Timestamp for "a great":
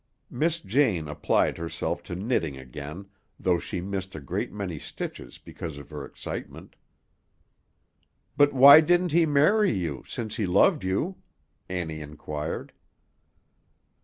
4.15-4.51